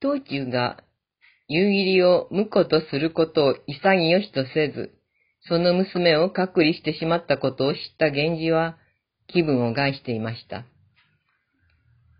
[0.00, 0.82] 東中が
[1.48, 4.92] 夕霧を婿とすることを潔しとせず、
[5.48, 8.76] その娘を隔離してしまったことを知った源氏は
[9.26, 10.64] 気分を害していました。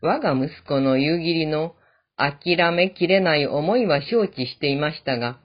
[0.03, 1.75] 我が息子の夕霧の
[2.17, 5.39] 諦めきれない思いは承知していましたが、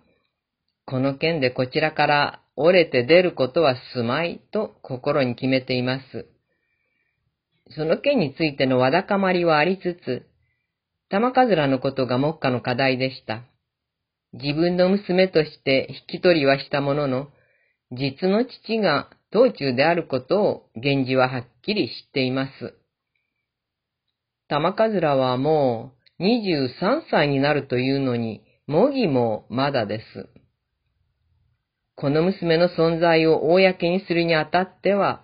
[0.86, 6.28] この件でこちらから折れて出ることはすまいと心に決めています。
[7.76, 10.26] その件についてのわだかまりはありつつ、
[11.10, 13.44] 玉かずらのことが目下の課題でした。
[14.34, 17.28] 自分の娘として引き取りはしたものの、
[17.92, 22.74] 実の父が道中であることを源氏ははっきり知っています。
[24.48, 30.30] 玉かずらはもう23歳になるというのに、模擬もまだです。
[31.96, 35.24] この娘の存在を公にするにあたっては、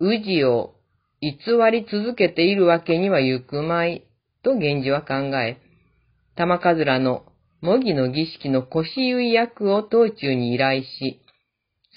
[0.00, 0.74] 宇治を
[1.20, 1.32] 偽
[1.72, 4.07] り続けているわけにはゆくまい、
[4.42, 5.58] と源氏は考え、
[6.36, 7.24] 玉かずらの
[7.60, 11.20] 模擬の儀式の腰結役を道中に依頼し、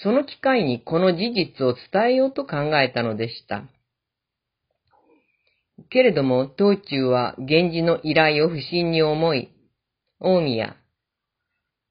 [0.02, 3.64] その機会にこの事実を伝えようと考えたのでした。
[5.90, 9.50] けれども、道中は源氏の依頼を不審に思い、
[10.18, 10.76] 大宮、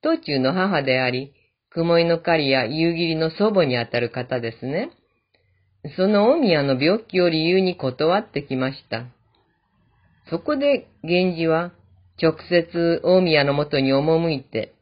[0.02, 1.34] 道中の母であり、
[1.70, 4.92] 雲井の狩りや夕霧の祖母にあたる方ですね。
[5.96, 9.06] その大宮の病気を理由に断ってきました。
[10.32, 11.74] そこで源氏は
[12.22, 14.74] 直接大宮のもとに赴いて、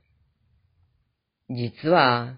[1.50, 2.36] 実は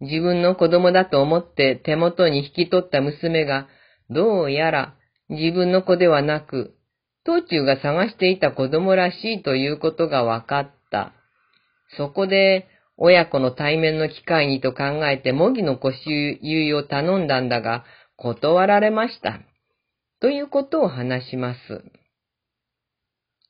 [0.00, 3.66] 自分の子供だと思って手元に引き取った娘が
[4.08, 4.94] どうやら
[5.28, 6.76] 自分の子ではなく、
[7.26, 11.12] 東中が探していた子供らしいということが分かった。
[11.96, 17.84] そこで親子の対面の機会にと考えて模擬の腰結を頼んだんだが、
[18.16, 19.40] 断られました。
[20.20, 21.58] ということを話します。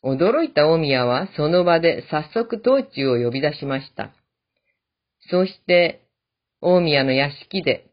[0.04, 4.12] 驚いた大宮はその場で早速東中を呼び出しました。
[5.30, 6.02] そして、
[6.60, 7.90] 大宮の屋敷で、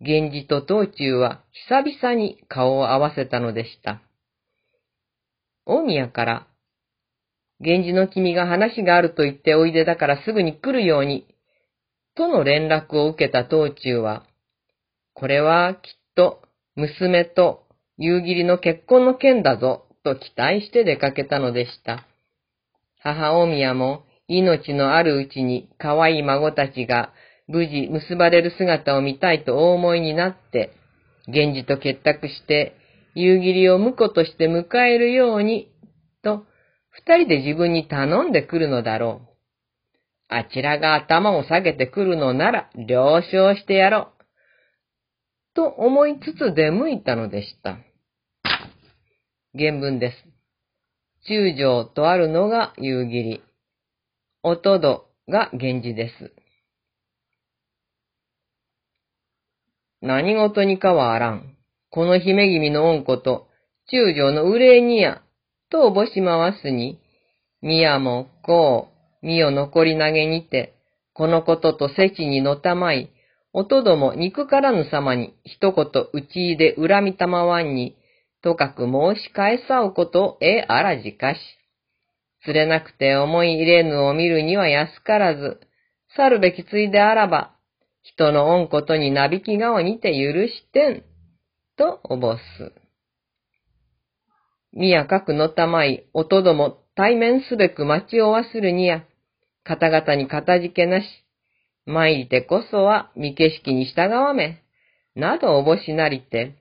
[0.00, 4.00] 源氏と東中は久々に顔を合わせたのでした。
[5.66, 6.46] 大宮から、
[7.60, 11.26] 源氏の君が話があると言っておいでだからすぐに来るように、
[12.14, 14.24] との連絡を受けた東中は、
[15.12, 15.80] これはきっ
[16.14, 16.42] と
[16.74, 22.06] 娘と夕霧の結婚の件だぞ、と期待して出かけたのでした。
[23.00, 27.12] 母大宮も命のあるうちに可愛い孫たちが
[27.46, 30.72] 無事結ばれる姿を見たいとお思いになって、
[31.26, 32.76] 源氏と結託して
[33.14, 35.72] 夕霧を婿として迎えるように、
[36.22, 36.44] と
[36.90, 39.28] 二人で自分に頼んでくるのだろう。
[40.28, 44.24] あちらが頭を下げてくるのなら了承してやろう。
[45.54, 47.78] と思いつつ出向いたのでした。
[49.58, 50.16] 原文です。
[51.26, 53.42] 中将とあるのが夕霧。
[54.44, 56.32] おとどが源氏です。
[60.00, 61.56] 何事にかはあらん。
[61.90, 63.48] この姫君の恩子と、
[63.90, 65.22] 中将の憂いにや、
[65.70, 67.00] とおぼし回すに、
[67.60, 68.88] 宮もこ
[69.22, 70.74] う、身を残り投げにて、
[71.14, 73.10] このこととせちにのたまい、
[73.52, 77.96] おとども憎からぬ様に一言打ち入で恨みたまわんに、
[78.42, 81.38] とかく申し返さうことをえあらじかし。
[82.44, 85.60] 釣れなくて思い入れぬを見るには安からず、
[86.16, 87.54] 去るべきついであらば、
[88.02, 91.04] 人の恩ことになびき顔にて許してん、
[91.76, 92.72] とおぼす。
[94.72, 99.04] 宮くのたまい、おとども対面すべく町を忘るにや、
[99.64, 101.06] 方々にかたじけなし、
[101.86, 104.62] 参りてこそは見景色に従わめ、
[105.14, 106.54] などおぼしなりて、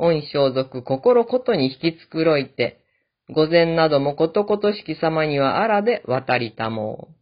[0.00, 2.80] 恩装束心ことに引き繕いて、
[3.28, 7.14] 御前などもことことしき様にはあらで渡りたもう。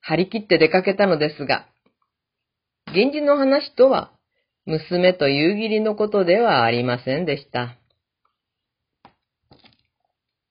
[0.00, 1.66] 張り切って出かけたのですが、
[2.92, 4.12] 源氏の話とは、
[4.66, 7.78] 娘と夕霧のことではありませんでした。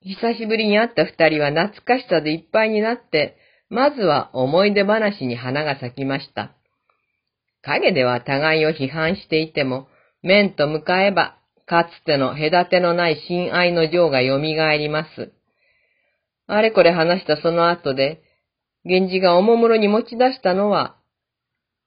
[0.04, 3.38] 久しぶりに会った二人は懐かしさでいっぱいになって、
[3.70, 6.56] まずは思い出話に花が咲きました。
[7.64, 9.88] 影では互いを批判していても、
[10.24, 15.32] 面と向かえば、かつての隔てのない親愛の情が蘇ります。
[16.48, 18.22] あれこれ話したその後で、
[18.84, 20.98] 源氏がおもむろに持ち出したのは、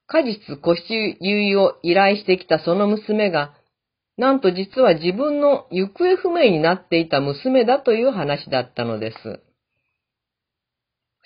[0.07, 3.53] 果実腰結を依頼してきたその娘が、
[4.17, 9.17] なんと実は自分の行方不明になっていた娘だという話だったのです。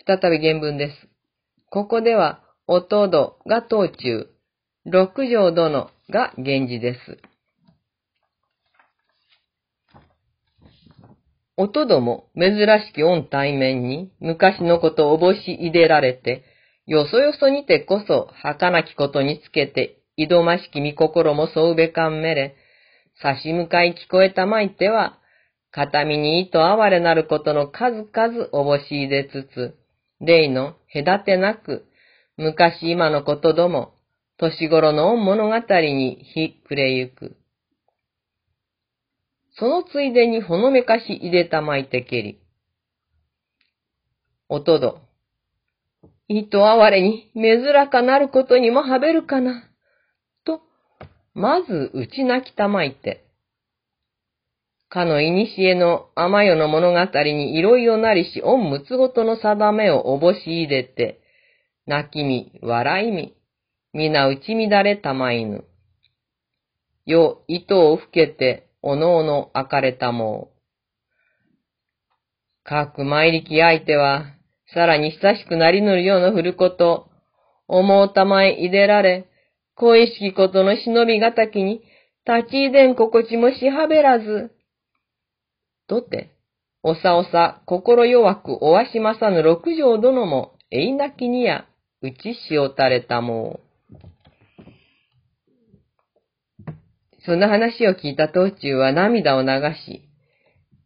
[0.08, 1.08] 再び原文です。
[1.70, 4.28] ここでは、おとどが当中、
[4.92, 7.20] 六条殿が源氏です。
[11.58, 12.56] 音ども珍
[12.88, 16.44] しき御対面に昔のことをおぼしいでられて、
[16.88, 22.56] よそよそにてこそ儚きことにつけて、いどましき見心もそうべかんめれ、
[23.22, 25.20] 差し向かい聞こえたまいては、
[25.72, 29.76] 片身に意と哀れなることの数々おぼしいでつつ、
[30.20, 31.86] 例の隔てなく、
[32.38, 33.94] 昔今のことども、
[34.40, 37.36] 年頃の物語に日暮れゆく。
[39.58, 42.40] そのついでにほのめかし入れたまいてけり。
[44.48, 45.02] おとど。
[46.30, 49.70] いと哀れに、珍かなることにもはべるかな。
[50.46, 50.62] と、
[51.34, 53.26] まず打ち泣きたまいて。
[54.88, 61.20] かのいにしえの甘よの物語にいろいろなりし、御むつごとの定めをおぼし入れて、
[61.86, 63.36] 泣きみ、笑いみ、
[63.92, 65.66] 皆打ち乱れたまいぬ。
[67.08, 70.60] よ、糸を吹けて、おのおのあかれたもう。
[72.64, 74.36] かく参力相手は、
[74.76, 77.10] さらに親しくなりぬるような振ること、
[77.68, 79.28] 思うたまえいでられ、
[79.74, 81.82] 恋しきことの忍びがたきに、
[82.28, 84.52] 立ちいでん心地もしはべらず。
[85.88, 86.30] とて、
[86.84, 91.66] おさおさ心弱くおわしまさぬ六条殿も、えいなきにや、
[92.04, 93.69] うちしおたれたもう。
[97.26, 99.48] その話を聞いた道中は涙を流
[99.86, 100.10] し、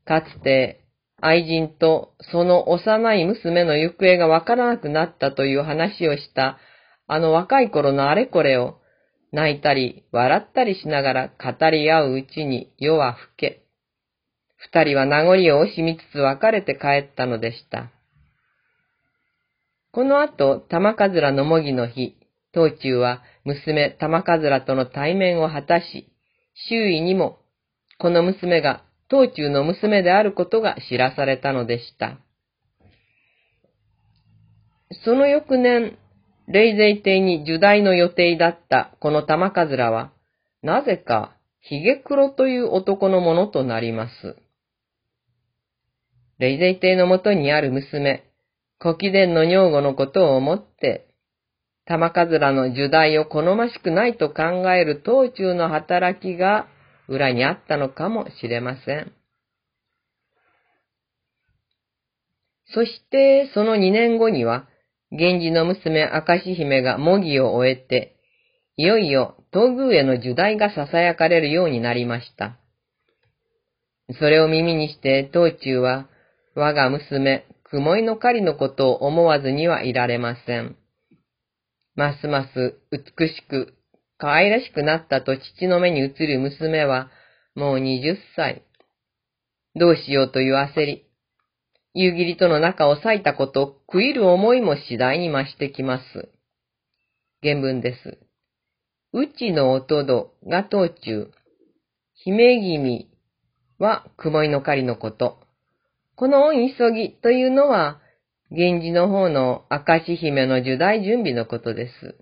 [0.06, 0.86] かつて
[1.22, 6.58] 愛人とその幼い娘の行方がわからなくなったという話をした
[7.08, 8.80] あの若い頃のあれこれを
[9.32, 13.64] 泣いたり笑ったりしながら語り合ううちに夜は更け、
[14.58, 17.92] 二人は名残を惜しみつつ別れて帰ったのでした。
[19.92, 22.16] この後、玉かずらのもぎの日、
[22.54, 26.13] 道中は娘玉かずらとの対面を果たし、
[26.70, 27.40] 周囲にも、
[28.00, 32.20] この娘が当中の娘であることが知らされたのでした。
[35.06, 35.98] その翌年、
[36.48, 40.12] 霊勢帝に受代の予定だったこの玉かずらは、
[40.62, 44.36] なぜか、ヒゲクロという男のものとなります。
[46.40, 48.24] 霊勢帝のもとにある娘、
[48.80, 51.13] 古貴殿の女房のことを思って、
[51.86, 54.44] 玉かずらの受代を好ましくないと考
[54.74, 56.68] える当中の働きが
[57.08, 59.12] 裏にあったのかもしれません。
[62.74, 64.68] そしてその2年後には、
[65.12, 68.16] 源氏の娘明石姫が模擬を終えて、
[68.78, 72.58] いよいよ東宮への受代が囁かれるようになりました。
[74.20, 76.08] それを耳にして当中は、
[76.56, 80.76] 我が娘、雲井の狩りのことを思わずにはいられません。
[81.96, 83.76] ますます美しく、
[84.18, 87.12] 可愛らしくなったと父の目に映る娘は、
[87.56, 88.64] もう二十歳。
[89.76, 91.06] どうしようという焦り。
[91.94, 96.30] 夕霧との仲を裂いたこと、食いる思いも次第に増してきます。
[97.44, 98.18] 原文です。
[99.12, 101.30] うちの音どが道中。
[102.16, 103.10] 姫君
[103.78, 105.38] は雲井の狩りのこと。
[106.16, 108.00] この恩急ぎというのは、
[108.56, 112.16] 源氏の方の明石姫の受代準備のことです。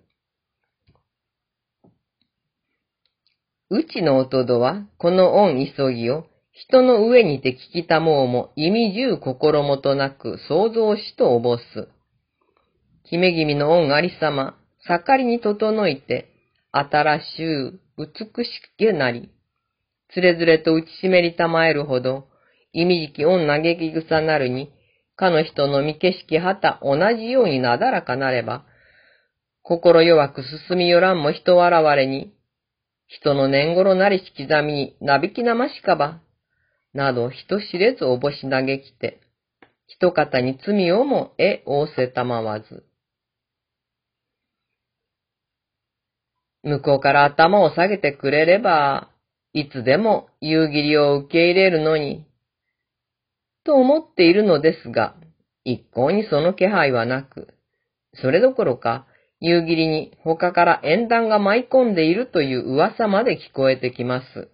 [3.70, 11.90] うちの弟は、この恩急ぎを、人の上にて聞きたもうも、意味中心もとなく想像しとおぼす。
[13.04, 14.58] 姫君の恩ありさま、
[14.88, 16.30] 盛りに整いて、
[16.72, 19.30] 新しゅう、美しけなり、
[20.14, 22.28] つれづれと打ちしめりたまえるほど、
[22.72, 24.72] 意味じき恩嘆き草なるに、
[25.22, 28.66] かの人の見景色はた同じようになだらかなれば、
[29.62, 32.34] 心弱く進みよらんも人笑われに、
[33.06, 36.22] 人の年頃なりし刻みになびきなましかば、
[36.96, 39.22] など人知れずおぼし嘆きて、
[39.86, 42.84] 一方に罪をもえ仰せたまわず。
[46.64, 49.12] 向こうから頭を下げてくれれば、
[49.54, 52.26] いつでも夕霧を受け入れるのに、
[53.64, 55.16] と思っているのですが、
[55.64, 57.54] 一向にその気配はなく、
[58.16, 59.06] それどころか、
[59.40, 64.50] 夕霧に他から縁談が舞い込んでいるという噂まで聞こえてきます。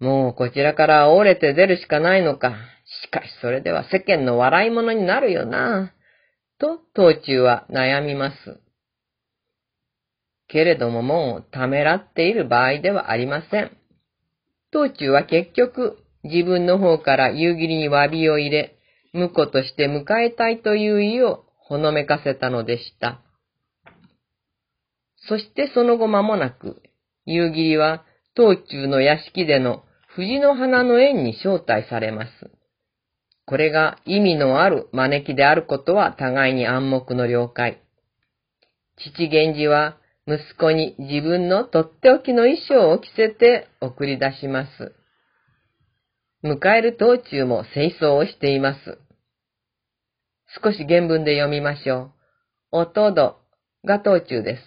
[0.00, 2.54] もうこちらから折れて出るしかないのか。
[3.04, 5.94] しかしそれでは世間の笑い物になるよな。
[6.58, 8.60] と、当中は悩みます。
[10.48, 13.76] けれどももうためらっている場合ではありません。
[14.70, 18.76] 当中は結局、自分の方から夕霧に詫びを入れ、
[19.12, 23.20] 婿として迎えたいという意をほのめかせたのでした。
[25.28, 26.82] そしてその後間もなく、
[27.26, 28.04] 夕霧は
[28.36, 32.30] 東中の屋敷での藤の花の縁に招待されます。
[33.46, 37.82] これが意味のある招きであることは互いに暗黙の了解。
[38.96, 44.94] 父源氏は息子に自分のとっておきの衣装を着せて送り出します。
[46.44, 48.98] 迎える道中も清掃をしています。
[50.62, 52.80] 少し原文で読みましょう。
[52.80, 53.38] おとど
[53.82, 54.62] が道中です。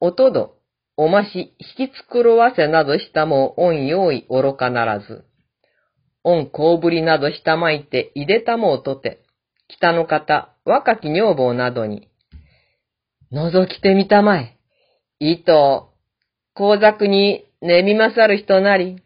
[0.00, 0.56] おとど、
[0.96, 5.24] おまし、引き繕わせなどしたも恩用意愚かならず。
[6.24, 9.22] 恩こうぶりなどしたまいて、いでたもうとて、
[9.68, 12.08] 北の方、若き女房などに、
[13.32, 14.58] 覗きてみたまえ。
[15.20, 15.92] 糸、
[16.56, 19.02] 光沢に寝みまさる人なり。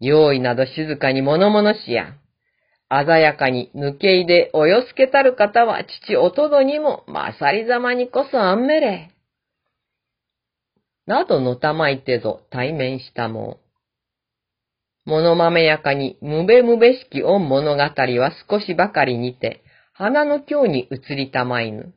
[0.00, 2.14] 用意など静かに物々しや。
[2.90, 9.10] 鮮やかに抜け入でおよすけたる方は父おとどにもまさりざまにこそあんめれ。
[11.06, 13.58] などのたまいてぞ対面したも
[15.06, 15.10] う。
[15.10, 21.94] 物豆やかにむべむべしき恩物語は少しばかりにて、花の京に移りたまいぬ。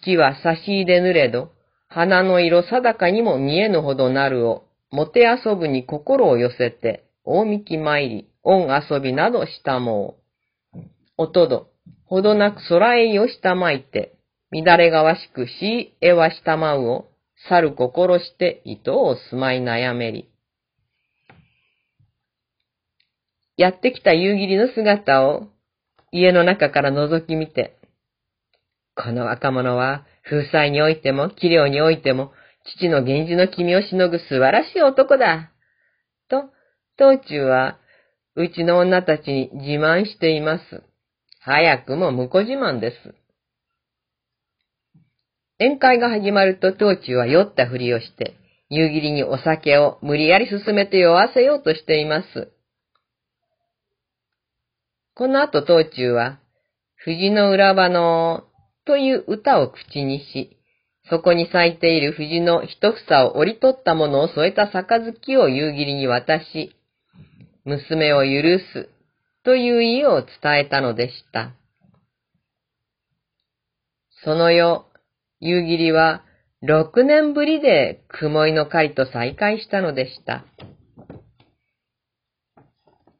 [0.00, 1.50] 月は差し入れぬれど、
[1.88, 10.16] 花の色定かにも見えぬほどなるを、もて遊ぶに心を寄せて、大幹参り、恩遊びなどしたも
[10.74, 10.78] う。
[11.16, 11.68] おとど、
[12.04, 14.14] ほどなく空へよしたまいて、
[14.50, 17.08] 乱れがわしくしえはしたまうを、
[17.48, 20.28] 去る心して糸を住まい悩めり。
[23.56, 25.48] やってきた夕霧の姿を
[26.12, 27.77] 家の中から覗き見て、
[29.00, 32.32] この若者は風彩においても器量においても
[32.76, 35.52] 父の源氏の君をしのぐ素晴らしい男だ。
[36.28, 36.50] と、
[36.98, 37.78] 道中は
[38.34, 40.82] うちの女たちに自慢しています。
[41.40, 43.14] 早くも婿自慢です。
[45.60, 48.36] 宴会が始まると当中は酔ったふりをして、
[48.68, 52.52] 夕霧にお酒を無理やり進めて酔わせようとしています。
[55.14, 56.38] この後当中は、
[56.96, 58.44] 藤の裏場の
[58.88, 60.56] という歌を口にし、
[61.10, 66.74] そこに咲いている藤の一房を折り取ったものを添えた杯を夕霧に渡し、
[67.66, 68.88] 娘を許す
[69.44, 70.30] という意を伝
[70.60, 71.52] えたのでした。
[74.24, 74.80] その夜、
[75.40, 76.24] 夕霧は
[76.62, 80.46] 六年ぶりで雲井の狩りと再会したのでした。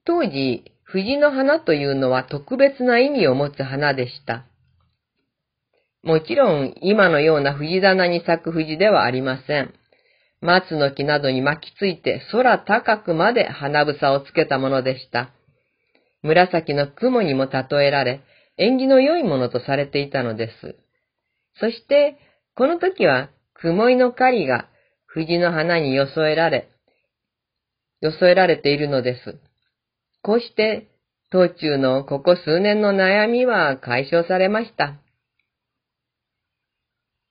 [0.06, 4.46] 当時、藤の花というのは特別な意味を持つ花でした。
[6.02, 9.74] もちろん、今のような藤棚に咲く藤ではありません。
[10.40, 15.30] 松の木などに巻きついて空高くまで花房をつけたものでした。
[16.22, 18.22] 紫の雲にも例えられ、
[18.56, 20.76] 縁起の良いものとされていたのです。
[21.60, 22.16] そして、
[22.54, 24.68] この時は、雲井の狩りが
[25.06, 26.68] 藤の花に装えられ、
[28.00, 29.38] 装えられているのです。
[30.22, 30.88] こうして、
[31.30, 34.94] 当中のここ数年の悩みは解消されました。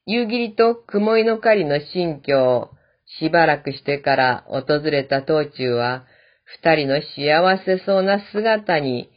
[0.10, 2.72] 夕霧と雲井の狩りの新居を
[3.20, 6.06] しばらくしてから訪れた当中は、
[6.46, 9.10] 二人の幸せそうな姿に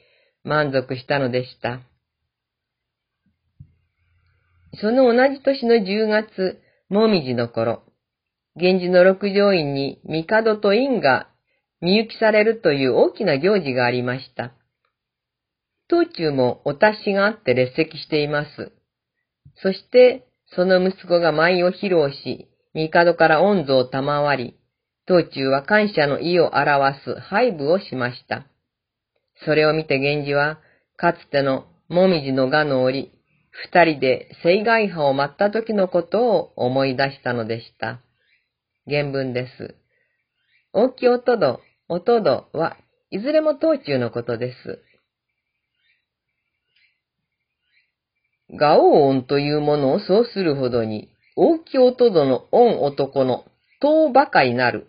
[0.42, 1.80] 満足したのでした。
[4.80, 7.84] その同じ年の10月、もみじの頃、
[8.56, 11.28] 源氏の六条院に帝と院が
[11.80, 14.54] 見行きされるという大きな行事がありました。
[15.88, 18.72] 当中もお達しがあって列席しています。
[19.62, 24.56] そして、その息子が舞を披露し、帝から恩図を賜り、
[25.06, 28.46] 当中は感謝の意を表す配部をしました。
[29.44, 30.60] それを見て源氏は、
[30.96, 33.10] かつてのもみじの画の折、
[33.72, 38.00] 二人で聖外派を待った時のことを思い出したのでした。
[38.86, 39.74] 原文です。
[40.72, 42.76] 大きい音ど、音どは、
[43.10, 44.78] いずれも当中のことです。
[48.54, 53.44] ガオ音というものをそうするほどに、大き音どの音男の
[53.80, 54.86] 塔ばかりなる、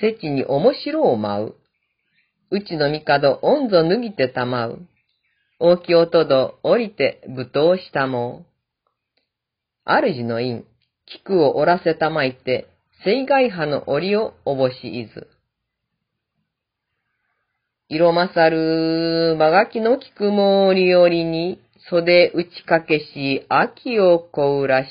[0.00, 1.54] せちに面白を舞う。
[2.50, 4.86] うちの帝、音ぞ脱ぎてたまう。
[5.58, 8.44] 大き音ど降りて舞踏したも
[9.86, 9.90] う。
[9.90, 10.64] 主の院、
[11.06, 12.68] 菊を折らせたまいて、
[13.04, 15.28] 水害派の折をおぼしいず。
[17.88, 21.60] 色まさる、まがきの菊も折々に、
[21.90, 24.88] 袖打ちかけし、秋をこうらし。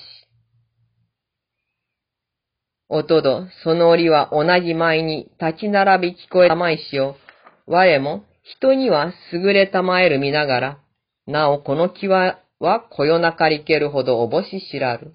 [2.87, 7.15] おとど、その折は同じ前に立ち並び聞こえたまいしを、
[7.65, 10.79] 我も人には優れたまえる見ながら、
[11.25, 15.13] なおこの木は、はこよなかりけるほどおぼし知らる。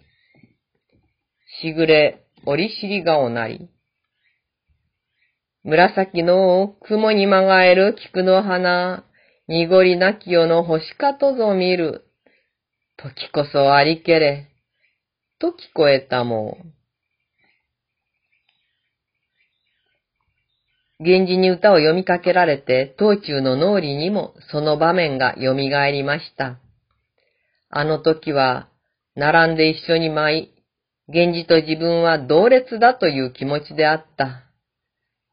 [1.63, 3.69] しぐれ、折りしりがおなり。
[5.63, 9.05] 紫の雲にまがえる菊の花、
[9.49, 12.05] 濁りなき夜の星かとぞ見る。
[12.99, 14.49] 時こそありけれ、
[15.39, 16.75] と聞こえたもん。
[21.01, 26.59] 源氏に歌を読みかけられて、道中の脳裏にもその場面が蘇りました。
[27.71, 28.69] あの時は、
[29.17, 30.55] 並んで一緒に舞い、
[31.09, 34.43] 源氏と自分は同列だという気持ちであった。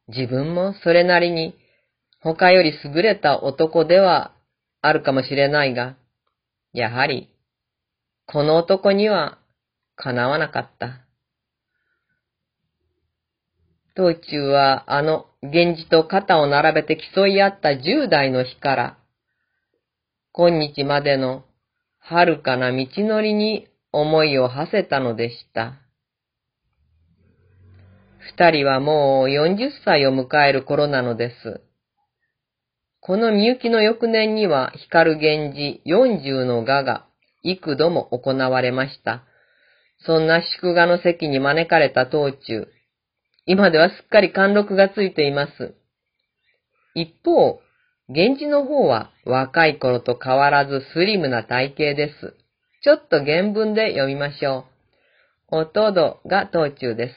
[0.08, 1.56] 自分もそれなりに
[2.26, 4.34] 他より優れた男では
[4.82, 5.96] あるかもしれないが、
[6.74, 7.30] やはり、
[8.26, 9.38] この男には
[9.96, 11.06] かなわなかった。
[13.96, 18.98] 道中はあの源氏と肩を並べて競い合った十代の日から、
[20.34, 21.46] 今日までの
[22.00, 25.76] 遥かな道のりに思いを馳せたのでした。
[28.36, 31.65] 二人はもう40歳を迎える頃なのです。
[33.06, 37.06] このみゆきの翌年には光源氏40の画が
[37.44, 39.24] 幾度も行われました。
[40.08, 42.68] そんな祝賀の席に招かれた道中、
[43.46, 45.76] 今ではすっかり貫禄がついています。
[46.96, 47.62] 一方、
[48.10, 52.36] 源氏の方は若い頃と変わらずスリムな体型です。
[52.82, 54.66] ちょっと原文で読みましょ
[55.52, 55.58] う。
[55.58, 57.14] おとどが道中です。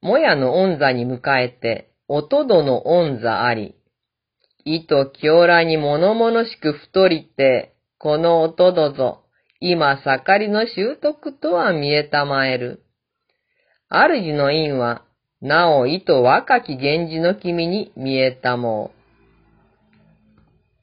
[0.00, 3.74] もやの恩座に迎えて、おとどの恩座あり。
[4.66, 9.22] 意と清らに物々しく太りて、このおとどぞ、
[9.60, 12.84] 今盛りの習得とは見えたまえる。
[13.88, 15.06] 主の因は、
[15.40, 18.92] なお意と若き源氏の君に見えたも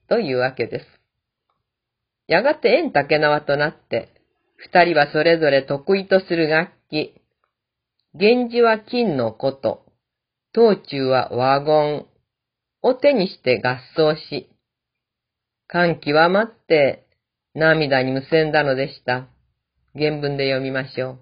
[0.08, 0.10] う。
[0.10, 0.86] というわけです。
[2.26, 4.10] やがて縁竹縄となって、
[4.56, 7.14] 二人はそれぞれ得意とする楽器、
[8.16, 9.89] 源氏は金のこと、
[10.54, 12.06] 道中は和言
[12.82, 14.50] を手にして合奏し、
[15.68, 17.06] 感極まって
[17.54, 19.28] 涙にむせんだのでした。
[19.96, 21.20] 原文で読みましょう。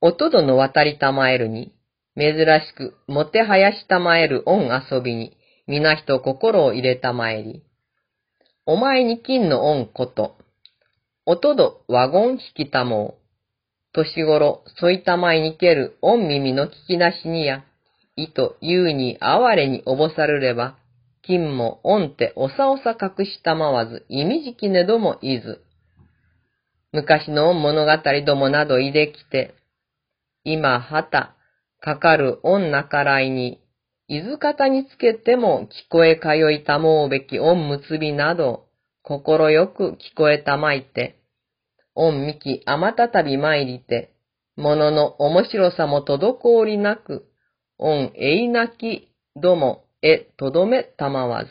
[0.00, 1.72] おとどの渡りたまえるに、
[2.16, 7.62] 珍しくもてはやしたまえる恩遊びに、皆人心を入れたまえり。
[8.66, 10.36] お前に金の恩こと、
[11.24, 13.23] おとどワゴン引きたもう。
[13.94, 17.64] 年頃、そいたまいにける御耳の聞きなしにや、
[18.16, 20.76] いと言うに哀れにおぼさるれば、
[21.22, 25.62] 金も御ておさおさ隠したまわず、意味じきねどもいず。
[26.92, 27.92] 昔の物語
[28.26, 29.54] どもなどいできて、
[30.42, 31.34] 今、はた、
[31.80, 33.60] かかる女からいに、
[34.08, 38.66] 伊豆方につけても聞こえ通いたもうべき恩結びなど、
[39.02, 41.23] 心よく聞こえたまいて、
[41.94, 44.14] 恩みきあまたたび参りて、
[44.56, 47.26] ものの面白さも滞りなく、
[47.78, 51.50] 恩えいなきどもえとどめたまわず。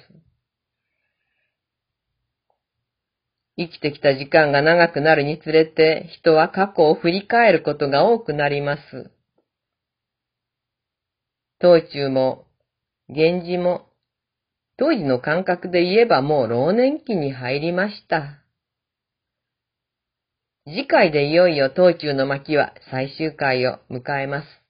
[3.57, 9.11] 生きてきた時間が長くなるにつれて、人は過去を振り返ることが多くなります。
[11.59, 12.45] 道中も、
[13.09, 13.87] 源氏も、
[14.77, 18.42] 当時の感覚で言えばもう老年期に入りました。
[20.65, 24.62] 次回でいよいよ東急の巻は最終回を迎えます。